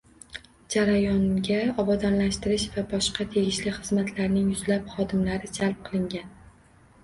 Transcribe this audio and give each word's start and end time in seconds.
Jarayonga 0.75 1.57
obodonlashtirish 1.83 2.67
va 2.79 2.85
boshqa 2.95 3.29
tegishli 3.37 3.77
xizmatlarning 3.77 4.51
yuzlab 4.57 4.91
xodimlari 4.99 5.55
jalb 5.63 5.89
qilingan 5.91 6.37